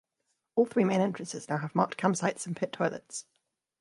All 0.55 0.65
three 0.65 0.83
main 0.83 0.99
entrances 0.99 1.47
now 1.47 1.59
have 1.59 1.75
marked 1.75 1.95
campsites 1.95 2.47
and 2.47 2.55
pit 2.57 2.73
toilets. 2.73 3.27